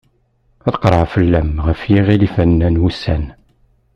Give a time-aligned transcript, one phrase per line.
[0.67, 3.25] Ad qerɛeɣ fell-am, ɣef yiɣilifen n wussan.